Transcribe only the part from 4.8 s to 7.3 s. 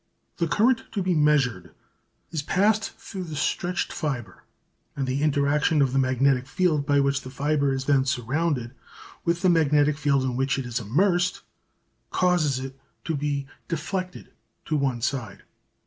and the interaction of the magnetic field by which the